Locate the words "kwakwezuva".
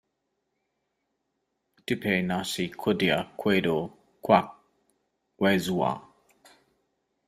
4.23-5.91